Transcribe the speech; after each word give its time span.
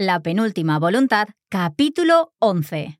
La 0.00 0.22
penúltima 0.22 0.78
voluntad, 0.78 1.28
capítulo 1.50 2.32
11. 2.38 2.98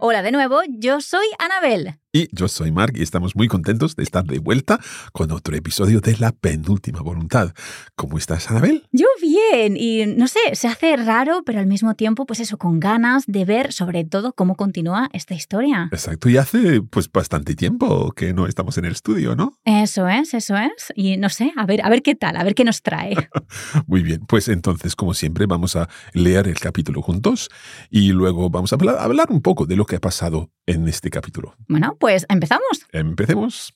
Hola 0.00 0.22
de 0.22 0.32
nuevo, 0.32 0.62
yo 0.70 1.02
soy 1.02 1.26
Anabel. 1.38 1.98
Y 2.14 2.34
yo 2.34 2.48
soy 2.48 2.72
Mark 2.72 2.94
y 2.96 3.02
estamos 3.02 3.36
muy 3.36 3.46
contentos 3.46 3.94
de 3.94 4.02
estar 4.02 4.24
de 4.24 4.38
vuelta 4.38 4.80
con 5.12 5.30
otro 5.32 5.54
episodio 5.54 6.00
de 6.00 6.16
La 6.16 6.32
Penúltima 6.32 7.02
Voluntad. 7.02 7.52
¿Cómo 7.94 8.16
estás, 8.16 8.50
Anabel? 8.50 8.86
Yo 8.90 9.06
bien, 9.52 9.76
y 9.76 10.06
no 10.06 10.28
sé, 10.28 10.38
se 10.52 10.68
hace 10.68 10.96
raro, 10.96 11.42
pero 11.44 11.60
al 11.60 11.66
mismo 11.66 11.94
tiempo, 11.94 12.26
pues 12.26 12.40
eso, 12.40 12.58
con 12.58 12.80
ganas 12.80 13.24
de 13.26 13.44
ver 13.44 13.72
sobre 13.72 14.04
todo 14.04 14.32
cómo 14.32 14.56
continúa 14.56 15.08
esta 15.12 15.34
historia. 15.34 15.88
Exacto, 15.92 16.28
y 16.28 16.36
hace 16.36 16.82
pues 16.82 17.10
bastante 17.10 17.54
tiempo 17.54 18.12
que 18.12 18.32
no 18.32 18.46
estamos 18.46 18.78
en 18.78 18.84
el 18.84 18.92
estudio, 18.92 19.36
¿no? 19.36 19.58
Eso 19.64 20.08
es, 20.08 20.34
eso 20.34 20.56
es. 20.56 20.92
Y 20.94 21.16
no 21.16 21.28
sé, 21.28 21.52
a 21.56 21.66
ver, 21.66 21.84
a 21.84 21.88
ver 21.88 22.02
qué 22.02 22.14
tal, 22.14 22.36
a 22.36 22.44
ver 22.44 22.54
qué 22.54 22.64
nos 22.64 22.82
trae. 22.82 23.14
muy 23.86 24.02
bien, 24.02 24.20
pues 24.26 24.48
entonces, 24.48 24.96
como 24.96 25.14
siempre, 25.14 25.46
vamos 25.46 25.76
a 25.76 25.88
leer 26.12 26.48
el 26.48 26.58
capítulo 26.58 27.02
juntos 27.02 27.50
y 27.90 28.12
luego 28.12 28.50
vamos 28.50 28.72
a 28.72 28.76
hablar, 28.76 28.96
hablar 28.98 29.28
un 29.30 29.42
poco 29.42 29.66
de 29.66 29.76
lo 29.76 29.86
que 29.86 29.96
ha 29.96 30.00
pasado 30.00 30.50
en 30.66 30.88
este 30.88 31.10
capítulo. 31.10 31.54
Bueno, 31.68 31.96
pues 31.98 32.26
empezamos. 32.28 32.86
Empecemos. 32.92 33.74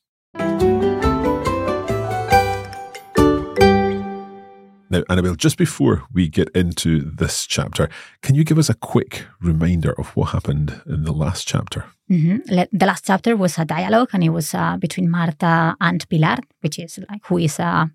Now, 4.93 5.03
Annabelle, 5.09 5.37
just 5.37 5.57
before 5.57 6.03
we 6.13 6.29
get 6.29 6.51
into 6.51 7.01
this 7.01 7.47
chapter, 7.47 7.89
can 8.21 8.35
you 8.35 8.45
give 8.45 8.59
us 8.59 8.69
a 8.69 8.75
quick 8.75 9.25
reminder 9.41 9.99
of 9.99 10.15
what 10.15 10.33
happened 10.33 10.83
in 10.85 11.05
the 11.05 11.13
last 11.13 11.49
chapter? 11.49 11.87
Mm-hmm. 12.11 12.67
The 12.77 12.87
last 12.87 13.07
chapter 13.07 13.35
was 13.35 13.59
a 13.59 13.65
dialogue, 13.65 14.11
and 14.13 14.23
it 14.23 14.29
was 14.29 14.53
uh, 14.53 14.77
between 14.77 15.11
Marta 15.11 15.75
and 15.81 16.07
Pilar, 16.11 16.37
which 16.61 16.79
is 16.79 16.99
like 17.09 17.25
who 17.25 17.39
is 17.39 17.59
uh, 17.59 17.87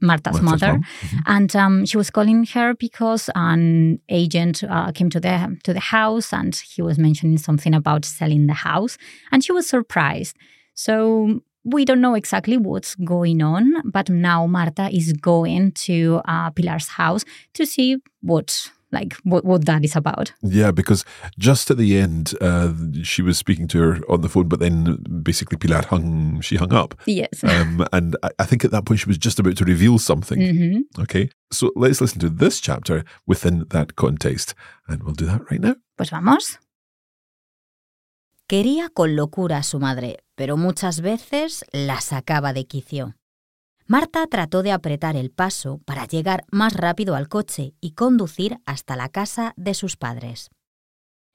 Marta's, 0.00 0.40
Marta's 0.40 0.42
mother, 0.42 0.78
mm-hmm. 0.78 1.18
and 1.26 1.56
um, 1.56 1.84
she 1.84 1.96
was 1.96 2.08
calling 2.08 2.46
her 2.54 2.72
because 2.74 3.28
an 3.34 3.98
agent 4.08 4.62
uh, 4.62 4.92
came 4.92 5.10
to 5.10 5.18
the 5.18 5.58
to 5.64 5.72
the 5.72 5.80
house, 5.80 6.32
and 6.32 6.54
he 6.54 6.82
was 6.82 7.00
mentioning 7.00 7.38
something 7.38 7.74
about 7.74 8.04
selling 8.04 8.46
the 8.46 8.54
house, 8.54 8.96
and 9.32 9.42
she 9.42 9.50
was 9.50 9.68
surprised. 9.68 10.36
So 10.74 11.42
we 11.70 11.84
don't 11.84 12.00
know 12.00 12.14
exactly 12.14 12.56
what's 12.56 12.94
going 12.96 13.42
on, 13.42 13.72
but 13.84 14.08
now 14.08 14.46
Marta 14.46 14.88
is 14.94 15.12
going 15.12 15.72
to 15.72 16.20
uh, 16.26 16.50
Pilar's 16.50 16.88
house 16.88 17.24
to 17.54 17.66
see 17.66 17.98
what 18.20 18.70
like 18.90 19.14
what, 19.24 19.44
what 19.44 19.66
that 19.66 19.84
is 19.84 19.96
about. 19.96 20.32
Yeah, 20.42 20.70
because 20.70 21.04
just 21.38 21.70
at 21.70 21.76
the 21.76 21.98
end, 21.98 22.34
uh, 22.40 22.72
she 23.02 23.22
was 23.22 23.38
speaking 23.38 23.68
to 23.68 23.80
her 23.80 24.00
on 24.08 24.22
the 24.22 24.28
phone, 24.28 24.48
but 24.48 24.60
then 24.60 24.96
basically 25.22 25.58
Pilar 25.58 25.84
hung, 25.86 26.40
she 26.40 26.56
hung 26.56 26.72
up. 26.72 26.94
Yes. 27.06 27.28
Um, 27.58 27.84
and 27.92 28.14
I, 28.22 28.30
I, 28.38 28.44
think 28.44 28.64
at 28.64 28.70
that 28.70 28.84
point 28.84 29.00
she 29.00 29.08
was 29.08 29.18
just 29.18 29.40
about 29.40 29.56
to 29.56 29.64
reveal 29.64 29.98
something. 29.98 30.38
Mm-hmm. 30.38 31.02
Okay. 31.02 31.30
So 31.50 31.72
let's 31.74 32.00
listen 32.00 32.20
to 32.20 32.28
this 32.28 32.60
chapter 32.60 33.04
within 33.26 33.64
that 33.70 33.96
context. 33.96 34.54
And 34.86 35.02
we'll 35.02 35.14
do 35.14 35.26
that 35.26 35.50
right 35.50 35.60
now. 35.60 35.74
Pues 35.96 36.10
vamos. 36.10 36.58
Quería 38.46 38.90
con 38.90 39.16
locura 39.16 39.58
a 39.58 39.62
su 39.62 39.78
madre, 39.78 40.18
pero 40.38 40.56
muchas 40.56 41.00
veces 41.00 41.64
la 41.72 42.00
sacaba 42.00 42.52
de 42.52 42.64
quicio. 42.64 43.16
Marta 43.88 44.24
trató 44.28 44.62
de 44.62 44.70
apretar 44.70 45.16
el 45.16 45.32
paso 45.32 45.80
para 45.84 46.06
llegar 46.06 46.44
más 46.52 46.74
rápido 46.74 47.16
al 47.16 47.28
coche 47.28 47.74
y 47.80 47.94
conducir 47.94 48.60
hasta 48.64 48.94
la 48.94 49.08
casa 49.08 49.52
de 49.56 49.74
sus 49.74 49.96
padres. 49.96 50.50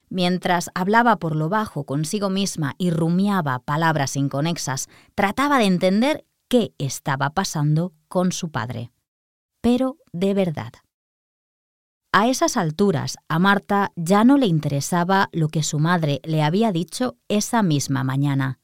Mientras 0.08 0.70
hablaba 0.74 1.16
por 1.16 1.36
lo 1.36 1.50
bajo 1.50 1.84
consigo 1.84 2.30
misma 2.30 2.76
y 2.78 2.90
rumiaba 2.90 3.58
palabras 3.58 4.16
inconexas, 4.16 4.88
trataba 5.14 5.58
de 5.58 5.66
entender 5.66 6.24
qué 6.48 6.72
estaba 6.78 7.28
pasando 7.28 7.92
con 8.08 8.32
su 8.32 8.50
padre. 8.50 8.90
Pero 9.60 9.98
de 10.14 10.32
verdad. 10.32 10.72
A 12.10 12.28
esas 12.28 12.56
alturas, 12.56 13.18
a 13.28 13.38
Marta 13.38 13.92
ya 13.96 14.24
no 14.24 14.38
le 14.38 14.46
interesaba 14.46 15.28
lo 15.32 15.48
que 15.48 15.62
su 15.62 15.78
madre 15.78 16.22
le 16.24 16.42
había 16.42 16.72
dicho 16.72 17.18
esa 17.28 17.62
misma 17.62 18.02
mañana. 18.02 18.60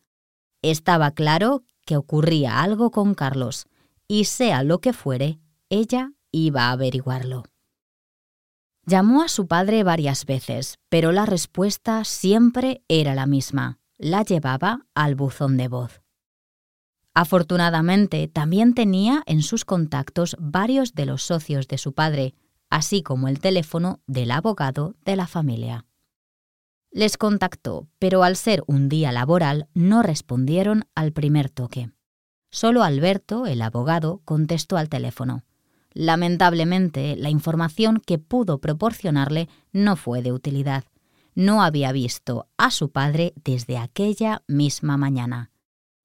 Estaba 0.63 1.13
claro 1.13 1.63
que 1.87 1.97
ocurría 1.97 2.63
algo 2.63 2.91
con 2.91 3.15
Carlos, 3.15 3.67
y 4.07 4.25
sea 4.25 4.63
lo 4.63 4.81
que 4.81 4.93
fuere, 4.93 5.41
ella 5.69 6.13
iba 6.33 6.65
a 6.65 6.73
averiguarlo. 6.73 7.45
Llamó 8.85 9.23
a 9.23 9.29
su 9.29 9.47
padre 9.47 9.85
varias 9.85 10.27
veces, 10.27 10.79
pero 10.89 11.13
la 11.13 11.27
respuesta 11.27 12.05
siempre 12.05 12.83
era 12.89 13.15
la 13.15 13.27
misma. 13.27 13.79
La 13.99 14.23
llevaba 14.25 14.87
al 14.95 15.15
buzón 15.15 15.57
de 15.57 15.69
voz. 15.69 16.03
Afortunadamente, 17.15 18.29
también 18.29 18.75
tenía 18.75 19.23
en 19.27 19.43
sus 19.43 19.65
contactos 19.65 20.37
varios 20.39 20.95
de 20.95 21.07
los 21.07 21.23
socios 21.23 21.69
de 21.69 21.79
su 21.79 21.93
padre, 21.93 22.35
así 22.71 23.03
como 23.03 23.29
el 23.29 23.41
teléfono 23.41 24.01
del 24.07 24.31
abogado 24.31 24.95
de 25.05 25.17
la 25.17 25.27
familia. 25.27 25.87
Les 26.93 27.17
contactó, 27.17 27.89
pero 27.99 28.25
al 28.25 28.37
ser 28.37 28.65
un 28.67 28.89
día 28.89 29.13
laboral 29.13 29.69
no 29.75 30.03
respondieron 30.03 30.85
al 30.95 31.13
primer 31.13 31.49
toque. 31.49 31.91
Solo 32.51 32.83
Alberto, 32.83 33.47
el 33.47 33.63
abogado, 33.63 34.23
contestó 34.25 34.77
al 34.77 34.89
teléfono. 34.89 35.45
Lamentablemente, 35.93 37.15
la 37.17 37.31
información 37.31 38.03
que 38.05 38.19
pudo 38.19 38.59
proporcionarle 38.61 39.49
no 39.73 39.95
fue 39.95 40.23
de 40.23 40.33
utilidad. 40.33 40.85
No 41.35 41.63
había 41.63 41.93
visto 41.93 42.49
a 42.57 42.73
su 42.73 42.91
padre 42.91 43.35
desde 43.45 43.79
aquella 43.79 44.43
misma 44.49 44.97
mañana. 44.97 45.53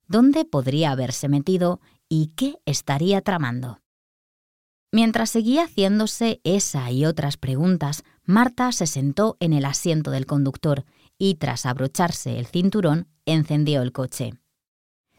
¿Dónde 0.08 0.46
podría 0.46 0.92
haberse 0.92 1.30
metido 1.30 1.82
y 2.08 2.28
qué 2.36 2.60
estaría 2.66 3.22
tramando? 3.22 3.80
Mientras 4.96 5.30
seguía 5.30 5.66
haciéndose 5.66 6.40
esa 6.46 6.90
y 6.90 7.06
otras 7.06 7.36
preguntas, 7.36 8.06
Marta 8.24 8.72
se 8.72 8.88
sentó 8.88 9.36
en 9.42 9.52
el 9.52 9.66
asiento 9.66 10.10
del 10.10 10.26
conductor 10.26 10.86
y, 11.18 11.36
tras 11.36 11.66
abrocharse 11.66 12.40
el 12.40 12.46
cinturón, 12.46 13.10
encendió 13.26 13.82
el 13.82 13.92
coche. 13.92 14.36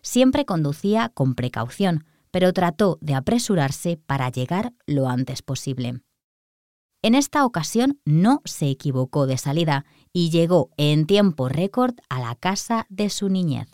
Siempre 0.01 0.47
conducía 0.47 1.11
con 1.11 1.35
precaución, 1.35 2.07
pero 2.31 2.55
trató 2.55 2.97
de 3.03 3.17
apresurarse 3.17 3.99
para 3.99 4.31
llegar 4.31 4.73
lo 4.87 5.11
antes 5.11 5.43
posible. 5.43 6.01
En 7.03 7.15
esta 7.15 7.45
ocasión 7.45 8.01
no 8.07 8.41
se 8.47 8.71
equivocó 8.71 9.27
de 9.27 9.37
salida 9.37 9.85
y 10.11 10.31
llegó 10.31 10.71
en 10.79 11.05
tiempo 11.05 11.51
récord 11.51 11.97
a 12.09 12.19
la 12.19 12.35
casa 12.35 12.87
de 12.89 13.11
su 13.11 13.29
niñez. 13.29 13.69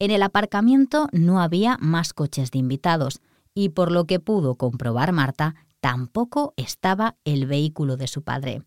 En 0.00 0.10
el 0.10 0.24
aparcamiento 0.24 1.06
no 1.12 1.40
había 1.40 1.78
más 1.80 2.12
coches 2.12 2.50
de 2.50 2.58
invitados 2.58 3.20
y 3.56 3.70
por 3.70 3.90
lo 3.90 4.04
que 4.06 4.20
pudo 4.20 4.54
comprobar 4.54 5.10
Marta, 5.10 5.56
tampoco 5.80 6.54
estaba 6.56 7.16
el 7.24 7.46
vehículo 7.46 7.96
de 7.96 8.06
su 8.06 8.22
padre. 8.22 8.62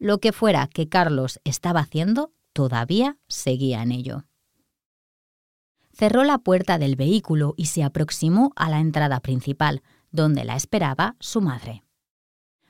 Lo 0.00 0.18
que 0.18 0.32
fuera 0.32 0.66
que 0.66 0.88
Carlos 0.88 1.38
estaba 1.44 1.78
haciendo, 1.78 2.32
todavía 2.52 3.18
seguía 3.28 3.84
en 3.84 3.92
ello 3.92 4.24
cerró 5.94 6.24
la 6.24 6.38
puerta 6.38 6.78
del 6.78 6.96
vehículo 6.96 7.54
y 7.56 7.66
se 7.66 7.84
aproximó 7.84 8.52
a 8.56 8.68
la 8.68 8.80
entrada 8.80 9.20
principal, 9.20 9.82
donde 10.10 10.44
la 10.44 10.56
esperaba 10.56 11.16
su 11.20 11.40
madre. 11.40 11.84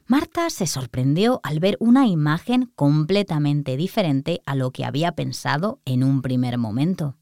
Marta 0.07 0.51
se 0.51 0.67
sorprendió 0.67 1.41
al 1.43 1.61
ver 1.61 1.79
una 1.81 2.07
imagen 2.07 2.71
completamente 2.75 3.77
diferente 3.77 4.43
a 4.45 4.55
lo 4.55 4.71
que 4.71 4.85
había 4.85 5.13
pensado 5.13 5.81
en 5.87 6.05
un 6.05 6.21
primer 6.21 6.59
momento. 6.59 7.17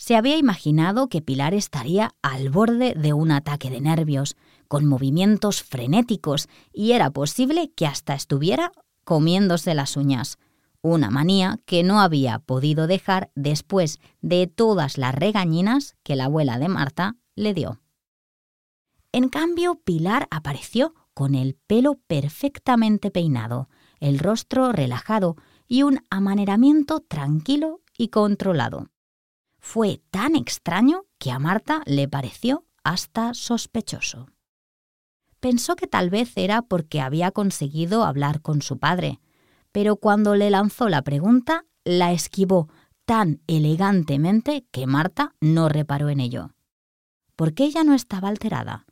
Se 0.00 0.16
había 0.16 0.38
imaginado 0.38 1.10
que 1.10 1.20
Pilar 1.20 1.52
estaría 1.52 2.14
al 2.22 2.48
borde 2.48 2.94
de 2.94 3.12
un 3.12 3.30
ataque 3.30 3.68
de 3.68 3.82
nervios, 3.82 4.34
con 4.66 4.86
movimientos 4.86 5.62
frenéticos, 5.62 6.48
y 6.72 6.92
era 6.92 7.10
posible 7.10 7.70
que 7.76 7.86
hasta 7.86 8.14
estuviera 8.14 8.72
comiéndose 9.04 9.74
las 9.74 9.98
uñas, 9.98 10.38
una 10.80 11.10
manía 11.10 11.60
que 11.66 11.82
no 11.82 12.00
había 12.00 12.38
podido 12.38 12.86
dejar 12.86 13.30
después 13.34 14.00
de 14.22 14.46
todas 14.46 14.96
las 14.96 15.14
regañinas 15.14 15.96
que 16.02 16.16
la 16.16 16.24
abuela 16.24 16.58
de 16.58 16.68
Marta 16.68 17.16
le 17.34 17.52
dio. 17.52 17.82
En 19.12 19.28
cambio, 19.28 19.82
Pilar 19.84 20.28
apareció 20.30 20.94
con 21.12 21.34
el 21.34 21.56
pelo 21.66 22.00
perfectamente 22.06 23.10
peinado, 23.10 23.68
el 23.98 24.18
rostro 24.18 24.72
relajado 24.72 25.36
y 25.68 25.82
un 25.82 25.98
amaneramiento 26.08 27.00
tranquilo 27.00 27.82
y 27.98 28.08
controlado. 28.08 28.88
Fue 29.72 30.02
tan 30.10 30.34
extraño 30.34 31.04
que 31.16 31.30
a 31.30 31.38
Marta 31.38 31.82
le 31.86 32.08
pareció 32.08 32.64
hasta 32.82 33.34
sospechoso. 33.34 34.26
Pensó 35.38 35.76
que 35.76 35.86
tal 35.86 36.10
vez 36.10 36.32
era 36.34 36.62
porque 36.62 37.00
había 37.00 37.30
conseguido 37.30 38.02
hablar 38.02 38.42
con 38.42 38.62
su 38.62 38.80
padre, 38.80 39.20
pero 39.70 39.94
cuando 39.94 40.34
le 40.34 40.50
lanzó 40.50 40.88
la 40.88 41.02
pregunta, 41.02 41.66
la 41.84 42.10
esquivó 42.10 42.68
tan 43.04 43.42
elegantemente 43.46 44.66
que 44.72 44.88
Marta 44.88 45.36
no 45.40 45.68
reparó 45.68 46.08
en 46.08 46.18
ello. 46.18 46.50
¿Por 47.36 47.54
qué 47.54 47.62
ella 47.62 47.84
no 47.84 47.94
estaba 47.94 48.26
alterada? 48.26 48.86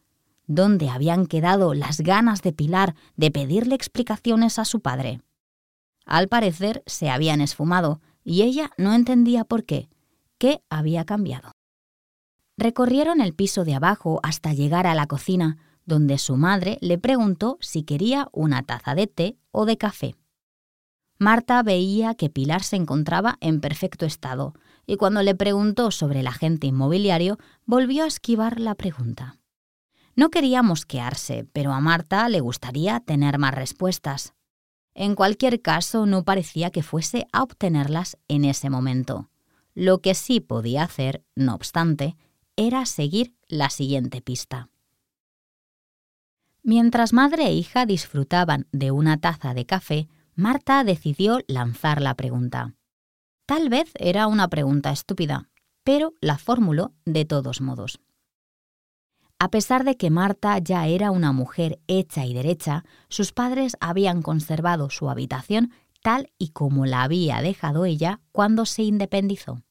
¿Dónde 0.47 0.91
habían 0.91 1.27
quedado 1.27 1.75
las 1.75 2.03
ganas 2.03 2.41
de 2.43 2.53
Pilar 2.53 2.95
de 3.17 3.33
pedirle 3.33 3.75
explicaciones 3.75 4.61
a 4.61 4.65
su 4.65 4.79
padre? 4.79 5.23
Al 6.07 6.29
parecer 6.29 6.85
se 6.87 7.11
habían 7.11 7.41
esfumado 7.41 8.01
y 8.23 8.43
ella 8.43 8.71
no 8.79 8.95
entendía 8.95 9.43
por 9.43 9.65
qué. 9.65 9.89
¿Qué 10.39 10.63
había 10.71 11.05
cambiado? 11.05 11.51
Recorrieron 12.57 13.21
el 13.21 13.35
piso 13.35 13.65
de 13.65 13.75
abajo 13.75 14.21
hasta 14.23 14.53
llegar 14.53 14.87
a 14.87 14.95
la 14.95 15.09
cocina, 15.09 15.59
donde 15.85 16.17
su 16.19 16.37
madre 16.37 16.79
le 16.81 16.97
preguntó 16.97 17.59
si 17.61 17.83
quería 17.83 18.29
una 18.33 18.63
taza 18.63 18.95
de 18.95 19.09
té 19.09 19.37
o 19.51 19.67
de 19.67 19.77
café. 19.77 20.15
Marta 21.19 21.61
veía 21.65 22.15
que 22.15 22.31
Pilar 22.31 22.63
se 22.63 22.77
encontraba 22.77 23.37
en 23.41 23.61
perfecto 23.61 24.07
estado, 24.07 24.55
y 24.87 24.97
cuando 24.97 25.23
le 25.23 25.35
preguntó 25.35 25.91
sobre 25.91 26.21
el 26.21 26.29
agente 26.29 26.69
inmobiliario, 26.69 27.39
volvió 27.67 28.05
a 28.05 28.07
esquivar 28.09 28.61
la 28.61 28.77
pregunta. 28.77 29.41
No 30.15 30.31
quería 30.31 30.63
mosquearse, 30.63 31.49
pero 31.53 31.73
a 31.73 31.81
Marta 31.81 32.29
le 32.29 32.39
gustaría 32.39 33.01
tener 33.01 33.39
más 33.39 33.55
respuestas. 33.55 34.35
En 34.95 35.17
cualquier 35.17 35.63
caso, 35.63 36.07
no 36.07 36.25
parecía 36.25 36.71
que 36.71 36.85
fuese 36.85 37.27
a 37.33 37.43
obtenerlas 37.43 38.19
en 38.29 38.45
ese 38.45 38.71
momento. 38.71 39.31
Lo 39.81 40.01
que 40.01 40.17
sí 40.17 40.41
podía 40.41 40.83
hacer, 40.83 41.23
no 41.37 41.55
obstante, 41.55 42.17
era 42.57 42.85
seguir 42.85 43.37
la 43.47 43.71
siguiente 43.71 44.21
pista. 44.21 44.71
Mientras 46.65 47.13
madre 47.13 47.47
e 47.47 47.53
hija 47.53 47.87
disfrutaban 47.87 48.67
de 48.73 48.91
una 48.91 49.21
taza 49.21 49.55
de 49.55 49.67
café, 49.67 50.09
Marta 50.35 50.83
decidió 50.83 51.39
lanzar 51.47 52.03
la 52.03 52.17
pregunta. 52.17 52.75
Tal 53.47 53.69
vez 53.69 53.93
era 54.01 54.27
una 54.27 54.49
pregunta 54.49 54.91
estúpida, 54.91 55.49
pero 55.85 56.13
la 56.21 56.39
formuló 56.39 56.93
de 57.05 57.25
todos 57.25 57.61
modos. 57.61 58.01
A 59.39 59.49
pesar 59.49 59.85
de 59.85 59.97
que 59.97 60.11
Marta 60.11 60.59
ya 60.59 60.89
era 60.89 61.13
una 61.13 61.31
mujer 61.31 61.79
hecha 61.87 62.27
y 62.27 62.35
derecha, 62.35 62.85
sus 63.09 63.33
padres 63.33 63.77
habían 63.79 64.23
conservado 64.23 64.91
su 64.91 65.09
habitación 65.09 65.71
tal 66.03 66.33
y 66.37 66.49
como 66.49 66.85
la 66.85 67.05
había 67.05 67.41
dejado 67.43 67.85
ella 67.85 68.21
cuando 68.33 68.67
se 68.67 68.83
independizó. 68.83 69.63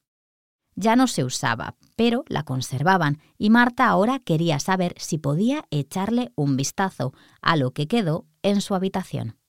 Ya 0.80 0.96
no 0.96 1.08
se 1.08 1.24
usaba, 1.24 1.76
pero 1.96 2.24
la 2.28 2.44
conservaban 2.44 3.20
y 3.40 3.50
Marta 3.50 3.88
ahora 3.88 4.20
quería 4.20 4.60
saber 4.60 4.94
si 4.98 5.18
podía 5.18 5.66
echarle 5.72 6.32
un 6.36 6.56
vistazo 6.56 7.14
a 7.42 7.56
lo 7.56 7.72
que 7.72 7.88
quedó 7.88 8.28
en 8.44 8.62
su 8.62 8.76
habitación. 8.76 9.40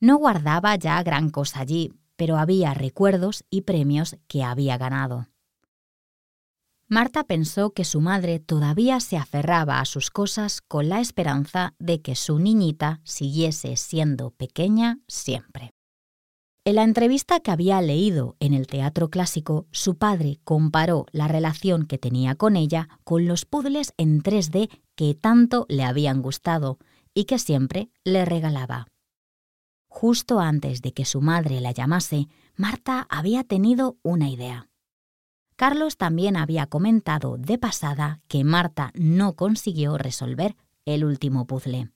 No 0.00 0.16
guardaba 0.16 0.74
ya 0.76 1.02
gran 1.02 1.28
cosa 1.28 1.60
allí, 1.60 1.92
pero 2.16 2.38
había 2.38 2.72
recuerdos 2.72 3.44
y 3.50 3.60
premios 3.62 4.16
que 4.26 4.42
había 4.42 4.78
ganado. 4.78 5.28
Marta 6.86 7.24
pensó 7.24 7.74
que 7.74 7.84
su 7.84 8.00
madre 8.00 8.40
todavía 8.40 9.00
se 9.00 9.18
aferraba 9.18 9.80
a 9.80 9.84
sus 9.84 10.10
cosas 10.10 10.62
con 10.62 10.88
la 10.88 11.00
esperanza 11.00 11.74
de 11.78 12.00
que 12.00 12.14
su 12.14 12.38
niñita 12.38 13.02
siguiese 13.04 13.76
siendo 13.76 14.30
pequeña 14.30 14.98
siempre. 15.08 15.74
En 16.68 16.74
la 16.74 16.82
entrevista 16.82 17.40
que 17.40 17.50
había 17.50 17.80
leído 17.80 18.36
en 18.40 18.52
el 18.52 18.66
teatro 18.66 19.08
clásico, 19.08 19.66
su 19.70 19.96
padre 19.96 20.38
comparó 20.44 21.06
la 21.12 21.26
relación 21.26 21.86
que 21.86 21.96
tenía 21.96 22.34
con 22.34 22.56
ella 22.56 22.90
con 23.04 23.26
los 23.26 23.46
puzzles 23.46 23.94
en 23.96 24.22
3D 24.22 24.68
que 24.94 25.14
tanto 25.14 25.64
le 25.70 25.84
habían 25.84 26.20
gustado 26.20 26.78
y 27.14 27.24
que 27.24 27.38
siempre 27.38 27.88
le 28.04 28.26
regalaba. 28.26 28.86
Justo 29.88 30.40
antes 30.40 30.82
de 30.82 30.92
que 30.92 31.06
su 31.06 31.22
madre 31.22 31.62
la 31.62 31.72
llamase, 31.72 32.28
Marta 32.54 33.06
había 33.08 33.44
tenido 33.44 33.96
una 34.02 34.28
idea. 34.28 34.68
Carlos 35.56 35.96
también 35.96 36.36
había 36.36 36.66
comentado 36.66 37.38
de 37.38 37.56
pasada 37.56 38.20
que 38.28 38.44
Marta 38.44 38.92
no 38.92 39.36
consiguió 39.36 39.96
resolver 39.96 40.54
el 40.84 41.06
último 41.06 41.46
puzzle. 41.46 41.92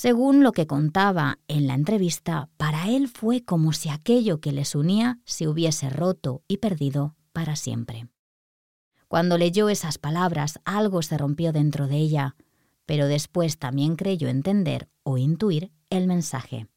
Según 0.00 0.44
lo 0.44 0.52
que 0.52 0.68
contaba 0.68 1.40
en 1.48 1.66
la 1.66 1.74
entrevista, 1.74 2.50
para 2.56 2.88
él 2.88 3.08
fue 3.08 3.44
como 3.44 3.72
si 3.72 3.88
aquello 3.88 4.40
que 4.40 4.52
les 4.52 4.76
unía 4.76 5.18
se 5.24 5.48
hubiese 5.48 5.90
roto 5.90 6.44
y 6.46 6.58
perdido 6.58 7.16
para 7.32 7.56
siempre. 7.56 8.06
Cuando 9.08 9.36
leyó 9.38 9.68
esas 9.68 9.98
palabras, 9.98 10.60
algo 10.64 11.02
se 11.02 11.18
rompió 11.18 11.50
dentro 11.50 11.88
de 11.88 11.96
ella, 11.96 12.36
pero 12.86 13.08
después 13.08 13.58
también 13.58 13.96
creyó 13.96 14.28
entender 14.28 14.88
o 15.02 15.18
intuir 15.18 15.72
el 15.90 16.06
mensaje. 16.06 16.68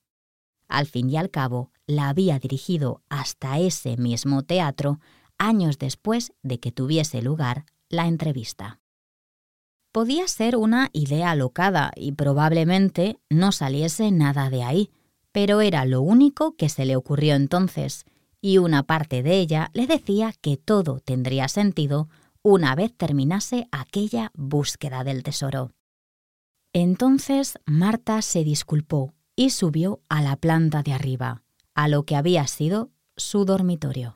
Al 0.67 0.88
fin 0.88 1.07
y 1.12 1.17
al 1.17 1.29
cabo, 1.29 1.69
la 1.85 2.09
había 2.09 2.39
dirigido 2.39 3.03
hasta 3.07 3.59
ese 3.59 3.97
mismo 3.97 4.41
teatro 4.41 5.00
años 5.38 5.77
después 5.77 6.33
de 6.41 6.59
que 6.59 6.71
tuviese 6.71 7.21
lugar 7.21 7.67
la 7.88 8.07
entrevista. 8.07 8.80
Podía 9.91 10.27
ser 10.29 10.55
una 10.55 10.89
idea 10.93 11.31
alocada 11.31 11.91
y 11.95 12.13
probablemente 12.13 13.19
no 13.29 13.51
saliese 13.51 14.09
nada 14.11 14.49
de 14.49 14.63
ahí, 14.63 14.89
pero 15.33 15.59
era 15.59 15.83
lo 15.83 16.01
único 16.01 16.55
que 16.55 16.69
se 16.69 16.85
le 16.85 16.95
ocurrió 16.95 17.35
entonces, 17.35 18.05
y 18.39 18.57
una 18.57 18.83
parte 18.83 19.21
de 19.21 19.39
ella 19.39 19.69
le 19.73 19.88
decía 19.88 20.33
que 20.39 20.55
todo 20.55 20.99
tendría 20.99 21.49
sentido 21.49 22.07
una 22.41 22.73
vez 22.73 22.95
terminase 22.95 23.67
aquella 23.71 24.31
búsqueda 24.33 25.03
del 25.03 25.23
tesoro. 25.23 25.71
Entonces 26.73 27.59
Marta 27.65 28.21
se 28.21 28.45
disculpó 28.45 29.13
y 29.35 29.49
subió 29.49 30.01
a 30.07 30.21
la 30.21 30.38
planta 30.38 30.83
de 30.83 30.93
arriba, 30.93 31.43
a 31.75 31.89
lo 31.89 32.03
que 32.03 32.15
había 32.15 32.47
sido 32.47 32.91
su 33.17 33.43
dormitorio. 33.43 34.15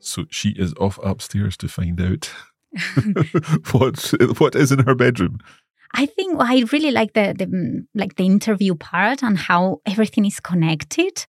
So 0.00 0.24
she 0.30 0.50
is 0.56 0.74
off 0.80 0.98
upstairs 1.04 1.56
to 1.58 1.68
find 1.68 2.00
out 2.00 2.30
what 3.70 4.12
what 4.38 4.56
is 4.56 4.72
in 4.72 4.80
her 4.80 4.94
bedroom. 4.94 5.38
I 5.94 6.06
think 6.06 6.40
I 6.40 6.64
really 6.72 6.90
like 6.90 7.12
the, 7.12 7.34
the 7.38 7.46
mm, 7.46 7.86
like 7.94 8.16
the 8.16 8.26
interview 8.26 8.74
part 8.74 9.22
and 9.22 9.38
how 9.38 9.80
everything 9.86 10.24
is 10.24 10.40
connected. 10.40 11.24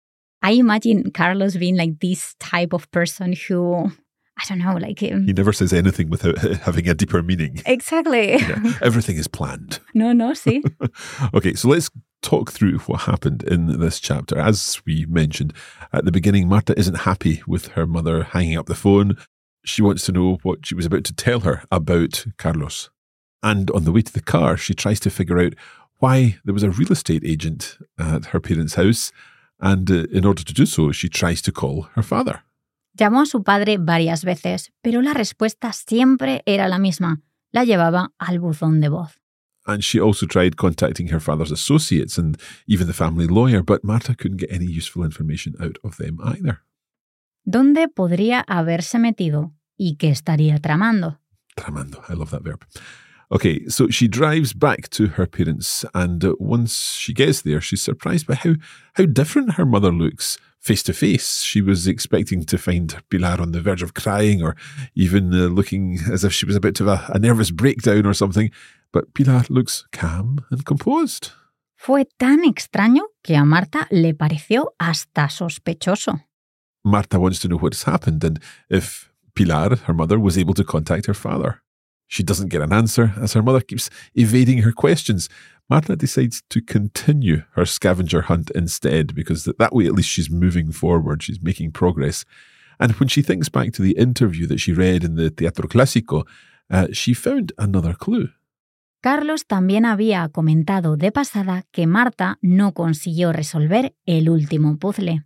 I 0.42 0.52
imagine 0.52 1.10
Carlos 1.12 1.56
being 1.56 1.76
like 1.76 2.00
this 2.00 2.34
type 2.38 2.74
of 2.74 2.90
person 2.90 3.32
who 3.32 3.90
I 4.36 4.44
don't 4.48 4.58
know, 4.58 4.74
like 4.74 5.02
um, 5.02 5.26
he 5.26 5.32
never 5.32 5.52
says 5.52 5.72
anything 5.72 6.10
without 6.10 6.38
having 6.62 6.88
a 6.88 6.94
deeper 6.94 7.22
meaning. 7.22 7.62
Exactly. 7.66 8.32
Yeah, 8.32 8.72
everything 8.82 9.16
is 9.16 9.28
planned. 9.28 9.78
No, 9.94 10.12
no, 10.12 10.34
see. 10.34 10.62
okay, 11.34 11.54
so 11.54 11.68
let's 11.68 11.90
talk 12.22 12.50
through 12.50 12.78
what 12.80 13.02
happened 13.02 13.44
in 13.44 13.78
this 13.78 14.00
chapter. 14.00 14.38
As 14.38 14.80
we 14.86 15.06
mentioned 15.06 15.52
at 15.92 16.04
the 16.04 16.12
beginning, 16.12 16.48
Marta 16.48 16.76
isn't 16.78 16.98
happy 17.00 17.42
with 17.46 17.68
her 17.68 17.86
mother 17.86 18.24
hanging 18.24 18.56
up 18.56 18.66
the 18.66 18.74
phone. 18.74 19.16
She 19.64 19.82
wants 19.82 20.04
to 20.06 20.12
know 20.12 20.38
what 20.42 20.66
she 20.66 20.74
was 20.74 20.86
about 20.86 21.04
to 21.04 21.14
tell 21.14 21.40
her 21.40 21.62
about 21.70 22.26
Carlos. 22.36 22.90
And 23.42 23.70
on 23.70 23.84
the 23.84 23.92
way 23.92 24.02
to 24.02 24.12
the 24.12 24.22
car, 24.22 24.56
she 24.56 24.74
tries 24.74 25.00
to 25.00 25.10
figure 25.10 25.38
out 25.38 25.54
why 25.98 26.38
there 26.44 26.54
was 26.54 26.62
a 26.62 26.70
real 26.70 26.92
estate 26.92 27.22
agent 27.24 27.78
at 27.98 28.26
her 28.26 28.40
parents' 28.40 28.74
house 28.74 29.12
and 29.60 29.90
uh, 29.90 30.06
in 30.10 30.24
order 30.24 30.42
to 30.44 30.52
do 30.52 30.66
so, 30.66 30.92
she 30.92 31.08
tries 31.08 31.40
to 31.42 31.52
call 31.52 31.88
her 31.94 32.02
father. 32.02 32.42
Llamó 32.96 33.22
a 33.22 33.26
su 33.26 33.42
padre 33.42 33.76
varias 33.78 34.24
veces, 34.24 34.72
pero 34.80 35.02
la 35.02 35.14
respuesta 35.14 35.72
siempre 35.72 36.42
era 36.46 36.68
la 36.68 36.78
misma. 36.78 37.22
La 37.50 37.64
llevaba 37.64 38.12
al 38.18 38.38
buzón 38.38 38.80
de 38.80 38.88
voz. 38.88 39.20
And 39.66 39.82
she 39.82 39.98
also 39.98 40.26
tried 40.26 40.56
contacting 40.56 41.08
her 41.08 41.20
father's 41.20 41.50
associates 41.50 42.18
and 42.18 42.36
even 42.66 42.86
the 42.86 42.92
family 42.92 43.26
lawyer, 43.26 43.62
but 43.62 43.82
Marta 43.82 44.14
couldn't 44.14 44.38
get 44.38 44.52
any 44.52 44.66
useful 44.66 45.04
information 45.04 45.54
out 45.58 45.78
of 45.82 45.96
them 45.96 46.18
either. 46.22 46.60
¿Dónde 47.44 47.88
podría 47.88 48.40
haberse 48.46 48.98
metido 48.98 49.54
y 49.76 49.96
qué 49.96 50.10
estaría 50.10 50.58
tramando? 50.60 51.20
Tramando, 51.56 52.02
I 52.08 52.14
love 52.14 52.30
that 52.30 52.42
verb. 52.42 52.64
Okay, 53.32 53.66
so 53.68 53.88
she 53.88 54.06
drives 54.06 54.52
back 54.52 54.88
to 54.90 55.08
her 55.08 55.26
parents, 55.26 55.84
and 55.94 56.24
uh, 56.24 56.34
once 56.38 56.92
she 56.92 57.12
gets 57.12 57.42
there, 57.42 57.60
she's 57.60 57.82
surprised 57.82 58.26
by 58.26 58.34
how, 58.34 58.54
how 58.94 59.06
different 59.06 59.54
her 59.54 59.64
mother 59.64 59.90
looks 59.90 60.38
face 60.60 60.82
to 60.82 60.92
face. 60.92 61.42
She 61.42 61.60
was 61.60 61.86
expecting 61.86 62.44
to 62.44 62.58
find 62.58 62.96
Pilar 63.10 63.40
on 63.40 63.52
the 63.52 63.60
verge 63.60 63.82
of 63.82 63.94
crying 63.94 64.42
or 64.42 64.56
even 64.94 65.32
uh, 65.34 65.48
looking 65.48 65.98
as 66.10 66.24
if 66.24 66.32
she 66.32 66.46
was 66.46 66.56
about 66.56 66.74
to 66.76 66.86
have 66.86 67.10
a, 67.10 67.12
a 67.12 67.18
nervous 67.18 67.50
breakdown 67.50 68.06
or 68.06 68.14
something, 68.14 68.50
but 68.92 69.12
Pilar 69.14 69.44
looks 69.48 69.86
calm 69.92 70.44
and 70.50 70.64
composed. 70.64 71.32
Fue 71.76 72.04
tan 72.18 72.44
extraño 72.44 73.02
que 73.22 73.36
a 73.36 73.44
Marta 73.44 73.86
le 73.90 74.14
pareció 74.14 74.74
hasta 74.80 75.28
sospechoso. 75.28 76.24
Marta 76.82 77.18
wants 77.18 77.40
to 77.40 77.48
know 77.48 77.58
what's 77.58 77.82
happened 77.82 78.24
and 78.24 78.40
if 78.70 79.10
Pilar, 79.34 79.76
her 79.76 79.94
mother, 79.94 80.18
was 80.18 80.38
able 80.38 80.54
to 80.54 80.64
contact 80.64 81.06
her 81.06 81.14
father. 81.14 81.60
She 82.06 82.22
doesn't 82.22 82.50
get 82.50 82.62
an 82.62 82.72
answer 82.72 83.12
as 83.20 83.32
her 83.32 83.42
mother 83.42 83.60
keeps 83.60 83.90
evading 84.14 84.58
her 84.58 84.72
questions. 84.72 85.28
Marta 85.68 85.96
decides 85.96 86.42
to 86.50 86.60
continue 86.60 87.42
her 87.52 87.64
scavenger 87.64 88.22
hunt 88.22 88.50
instead 88.54 89.14
because 89.14 89.44
that 89.44 89.72
way 89.74 89.86
at 89.86 89.94
least 89.94 90.10
she's 90.10 90.30
moving 90.30 90.72
forward, 90.72 91.22
she's 91.22 91.40
making 91.42 91.72
progress. 91.72 92.24
And 92.78 92.92
when 92.92 93.08
she 93.08 93.22
thinks 93.22 93.48
back 93.48 93.72
to 93.72 93.82
the 93.82 93.92
interview 93.92 94.46
that 94.48 94.60
she 94.60 94.72
read 94.72 95.04
in 95.04 95.14
the 95.14 95.30
Teatro 95.30 95.68
Clásico, 95.68 96.26
uh, 96.70 96.88
she 96.92 97.14
found 97.14 97.52
another 97.58 97.94
clue. 97.94 98.28
Carlos 99.00 99.46
también 99.46 99.84
había 99.84 100.30
comentado 100.30 100.96
de 100.96 101.12
pasada 101.12 101.64
que 101.70 101.86
Marta 101.86 102.38
no 102.40 102.72
consiguió 102.72 103.32
resolver 103.32 103.94
el 104.06 104.30
último 104.30 104.78
puzzle. 104.78 105.24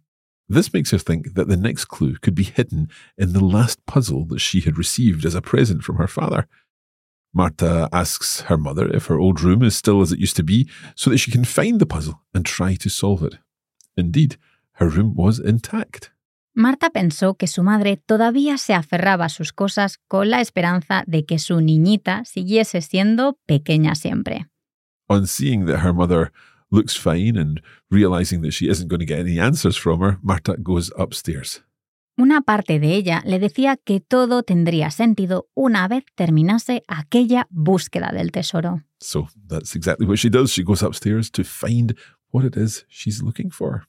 This 0.49 0.73
makes 0.73 0.91
her 0.91 0.99
think 0.99 1.35
that 1.35 1.49
the 1.49 1.57
next 1.57 1.85
clue 1.85 2.17
could 2.21 2.35
be 2.35 2.45
hidden 2.45 2.89
in 3.17 3.35
the 3.35 3.45
last 3.45 3.85
puzzle 3.87 4.25
that 4.31 4.41
she 4.41 4.61
had 4.61 4.79
received 4.79 5.25
as 5.25 5.35
a 5.35 5.43
present 5.43 5.85
from 5.85 5.97
her 5.97 6.09
father. 6.09 6.49
Marta 7.33 7.89
asks 7.93 8.43
her 8.43 8.57
mother 8.57 8.89
if 8.95 9.07
her 9.07 9.19
old 9.19 9.41
room 9.41 9.63
is 9.63 9.77
still 9.77 10.01
as 10.01 10.13
it 10.13 10.19
used 10.19 10.37
to 10.37 10.43
be 10.43 10.69
so 10.95 11.11
that 11.11 11.19
she 11.19 11.31
can 11.31 11.45
find 11.45 11.79
the 11.79 11.87
puzzle 11.87 12.21
and 12.35 12.45
try 12.45 12.75
to 12.75 12.89
solve 12.89 13.23
it. 13.23 13.39
Indeed, 13.97 14.37
her 14.75 14.89
room 14.89 15.15
was 15.15 15.39
intact. 15.39 16.11
Marta 16.55 16.91
pensó 16.91 17.37
que 17.37 17.47
su 17.47 17.63
madre 17.63 17.97
todavía 17.97 18.59
se 18.59 18.75
aferraba 18.75 19.27
a 19.27 19.29
sus 19.29 19.53
cosas 19.53 19.99
con 20.09 20.31
la 20.31 20.41
esperanza 20.41 21.05
de 21.07 21.25
que 21.25 21.39
su 21.39 21.61
niñita 21.61 22.25
siguiese 22.25 22.81
siendo 22.81 23.39
pequeña 23.47 23.95
siempre. 23.95 24.49
On 25.09 25.27
seeing 25.27 25.67
that 25.67 25.85
her 25.85 25.93
mother 25.93 26.33
looks 26.71 26.97
fine 26.97 27.37
and 27.37 27.61
realizing 27.91 28.43
that 28.43 28.53
she 28.53 28.69
isn't 28.69 28.89
going 28.89 29.01
to 29.01 29.07
get 29.07 29.21
any 29.21 29.39
answers 29.39 29.77
from 29.77 30.01
her, 30.01 30.19
Marta 30.23 30.57
goes 30.57 30.91
upstairs. 30.99 31.63
Una 32.19 32.41
parte 32.41 32.81
de 32.81 32.97
ella 32.97 33.23
le 33.25 33.39
decía 33.39 33.77
que 33.77 34.01
todo 34.01 34.43
tendría 34.43 34.91
sentido 34.91 35.47
una 35.55 35.87
vez 35.87 36.05
terminase 36.17 36.83
aquella 36.89 37.47
búsqueda 37.49 38.11
del 38.11 38.33
tesoro. 38.33 38.83
So 39.01 39.29
that's 39.49 39.77
exactly 39.77 40.05
what 40.05 40.19
she 40.19 40.29
does. 40.29 40.51
She 40.51 40.65
goes 40.65 40.83
upstairs 40.83 41.31
to 41.31 41.45
find 41.45 41.95
what 42.33 42.45
it 42.45 42.57
is 42.57 42.85
she's 42.89 43.23
looking 43.23 43.53
for. 43.53 43.85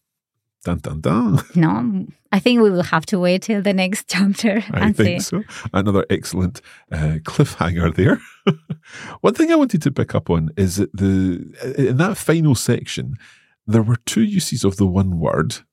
Dun, 0.63 0.77
dun, 0.77 1.01
dun. 1.01 1.39
No, 1.55 2.05
I 2.31 2.39
think 2.39 2.61
we 2.61 2.69
will 2.69 2.83
have 2.83 3.07
to 3.07 3.17
wait 3.19 3.41
till 3.41 3.63
the 3.63 3.73
next 3.73 4.07
chapter. 4.07 4.63
I 4.73 4.91
think 4.91 5.21
see. 5.21 5.41
so. 5.41 5.43
Another 5.73 6.05
excellent 6.11 6.61
uh, 6.91 7.17
cliffhanger 7.23 7.95
there. 7.95 8.21
One 9.21 9.33
thing 9.33 9.51
I 9.51 9.55
wanted 9.55 9.81
to 9.81 9.91
pick 9.91 10.13
up 10.13 10.29
on 10.29 10.51
is 10.55 10.75
that 10.75 10.91
the 10.93 11.41
in 11.77 11.97
that 11.97 12.15
final 12.15 12.53
section, 12.53 13.15
there 13.65 13.81
were 13.81 13.97
two 14.05 14.21
uses 14.21 14.63
of 14.63 14.75
the 14.75 14.85
one 14.85 15.17
word 15.17 15.63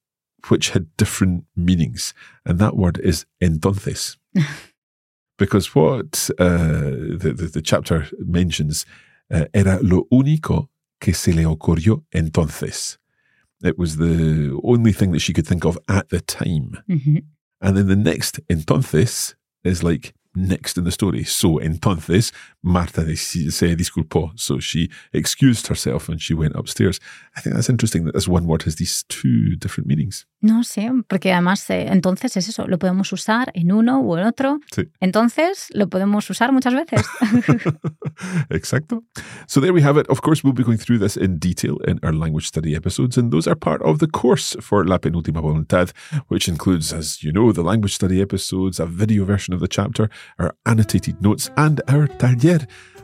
which 0.50 0.70
had 0.70 0.96
different 0.96 1.44
meanings, 1.54 2.14
and 2.44 2.58
that 2.58 2.76
word 2.76 2.98
is 2.98 3.26
entonces. 3.40 4.16
because 5.38 5.74
what 5.74 6.30
uh, 6.38 6.90
the, 7.18 7.34
the, 7.36 7.46
the 7.46 7.62
chapter 7.62 8.08
mentions 8.18 8.86
uh, 9.30 9.46
era 9.52 9.78
lo 9.82 10.06
único 10.12 10.68
que 11.00 11.12
se 11.14 11.32
le 11.32 11.44
ocurrió 11.44 12.04
entonces. 12.14 12.98
It 13.62 13.78
was 13.78 13.96
the 13.96 14.58
only 14.62 14.92
thing 14.92 15.12
that 15.12 15.20
she 15.20 15.32
could 15.32 15.46
think 15.46 15.64
of 15.64 15.78
at 15.88 16.10
the 16.10 16.20
time. 16.20 16.78
Ujú. 16.88 17.22
And 17.60 17.76
then 17.76 17.88
the 17.88 17.96
next 17.96 18.38
entonces 18.48 19.34
is 19.64 19.82
like 19.82 20.14
next 20.34 20.76
in 20.76 20.84
the 20.84 20.92
story. 20.92 21.24
So 21.24 21.58
entonces 21.58 22.32
Marta 22.66 23.04
disculpó. 23.04 24.32
So 24.34 24.58
she 24.58 24.90
excused 25.12 25.68
herself 25.68 26.08
and 26.08 26.20
she 26.20 26.34
went 26.34 26.56
upstairs. 26.56 26.98
I 27.36 27.40
think 27.40 27.54
that's 27.54 27.70
interesting 27.70 28.04
that 28.06 28.14
this 28.14 28.26
one 28.26 28.46
word 28.46 28.64
has 28.64 28.74
these 28.76 29.04
two 29.08 29.54
different 29.56 29.86
meanings. 29.86 30.26
No 30.42 30.64
sé, 30.64 30.90
porque 31.08 31.32
además 31.32 31.68
eh, 31.70 31.86
entonces 31.88 32.36
es 32.36 32.48
eso, 32.48 32.66
lo 32.66 32.78
podemos 32.78 33.12
usar 33.12 33.50
en 33.54 33.72
uno 33.72 34.00
u 34.00 34.16
en 34.16 34.26
otro. 34.26 34.60
Sí. 34.72 34.88
Entonces 35.00 35.68
lo 35.74 35.88
podemos 35.88 36.28
usar 36.28 36.52
muchas 36.52 36.74
veces. 36.74 37.06
Exacto. 38.50 39.02
So 39.46 39.60
there 39.60 39.72
we 39.72 39.82
have 39.82 39.96
it. 39.96 40.08
Of 40.08 40.20
course, 40.22 40.42
we'll 40.42 40.52
be 40.52 40.64
going 40.64 40.78
through 40.78 40.98
this 40.98 41.16
in 41.16 41.38
detail 41.38 41.78
in 41.86 42.00
our 42.02 42.12
language 42.12 42.48
study 42.48 42.74
episodes, 42.74 43.16
and 43.16 43.30
those 43.30 43.46
are 43.46 43.56
part 43.56 43.80
of 43.82 43.98
the 43.98 44.08
course 44.08 44.56
for 44.60 44.84
La 44.84 44.98
Penúltima 44.98 45.40
Voluntad, 45.40 45.92
which 46.28 46.48
includes, 46.48 46.92
as 46.92 47.22
you 47.22 47.32
know, 47.32 47.52
the 47.52 47.62
language 47.62 47.94
study 47.94 48.20
episodes, 48.20 48.80
a 48.80 48.86
video 48.86 49.24
version 49.24 49.54
of 49.54 49.60
the 49.60 49.68
chapter, 49.68 50.10
our 50.38 50.54
annotated 50.64 51.20
notes, 51.22 51.50
and 51.56 51.80
our 51.88 52.08
taller, 52.08 52.55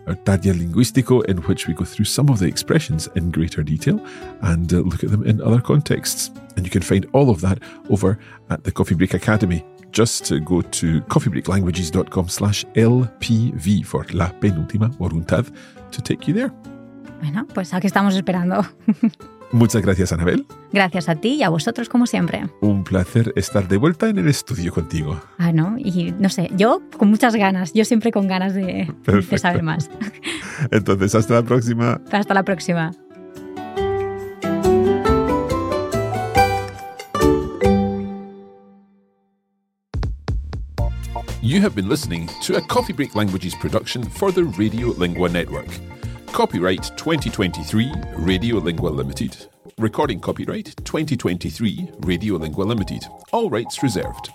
our 0.07 0.15
taller 0.25 0.55
lingüístico, 0.55 1.23
in 1.29 1.39
which 1.49 1.67
we 1.67 1.75
go 1.75 1.85
through 1.85 2.07
some 2.07 2.29
of 2.31 2.39
the 2.39 2.47
expressions 2.47 3.09
in 3.15 3.31
greater 3.31 3.63
detail 3.63 4.01
and 4.43 4.73
uh, 4.73 4.79
look 4.79 5.05
at 5.05 5.11
them 5.11 5.25
in 5.27 5.41
other 5.41 5.61
contexts. 5.61 6.31
And 6.57 6.65
you 6.67 6.71
can 6.71 6.83
find 6.83 7.07
all 7.13 7.31
of 7.31 7.41
that 7.41 7.59
over 7.91 8.19
at 8.51 8.65
the 8.65 8.73
Coffee 8.73 8.95
Break 8.95 9.15
Academy 9.15 9.65
just 9.91 10.25
to 10.27 10.41
go 10.41 10.63
to 10.63 11.01
coffeebreaklanguages.com 11.03 12.29
slash 12.29 12.65
LPV 12.75 13.85
for 13.85 14.07
La 14.13 14.31
Penúltima 14.41 14.89
Voluntad 14.99 15.53
to 15.93 16.03
take 16.03 16.27
you 16.27 16.35
there. 16.35 16.53
bueno, 17.23 17.47
pues 17.55 17.73
aquí 17.73 17.87
estamos 17.87 18.17
esperando. 18.17 18.67
Muchas 19.53 19.83
gracias, 19.83 20.13
Anabel. 20.13 20.47
Gracias 20.73 21.11
a 21.11 21.15
ti 21.15 21.35
y 21.35 21.43
a 21.43 21.51
vosotros 21.51 21.91
como 21.91 22.07
siempre. 22.07 22.47
Un 22.63 22.85
placer 22.85 23.35
estar 23.37 23.69
de 23.69 23.77
vuelta 23.77 24.09
en 24.09 24.19
el 24.19 24.29
estudio 24.29 24.73
contigo. 24.73 25.21
Ah, 25.37 25.53
¿no? 25.53 25.77
Y 25.79 26.15
no 26.19 26.31
sé, 26.31 26.51
yo 26.57 26.81
con 26.97 27.11
muchas 27.11 27.37
ganas, 27.37 27.75
yo 27.75 27.85
siempre 27.85 28.13
con 28.13 28.27
ganas 28.29 28.55
de, 28.55 28.91
de 29.05 29.39
saber 29.39 29.63
más. 29.63 29.91
Entonces, 30.71 31.15
hasta 31.15 31.35
la 31.35 31.43
próxima. 31.43 32.01
Hasta 32.11 32.33
la 32.33 32.43
próxima. 32.43 32.93
You 41.43 41.61
have 41.61 41.75
been 41.75 41.89
listening 41.89 42.29
to 42.45 42.57
a 42.57 42.63
Coffee 42.63 42.95
Break 42.95 43.15
Languages 43.15 43.55
production 43.55 44.05
for 44.05 44.33
the 44.33 44.45
Radio 44.45 44.95
Lingua 44.95 45.29
Network. 45.29 45.69
Copyright 46.33 46.91
2023 46.97 47.93
Radio 48.17 48.57
Lingua 48.57 48.89
Limited. 48.89 49.37
Recording 49.77 50.19
copyright 50.19 50.75
2023 50.83 51.91
Radio 52.01 52.37
Lingua 52.37 52.65
Limited. 52.65 53.05
All 53.33 53.51
rights 53.51 53.83
reserved. 53.83 54.31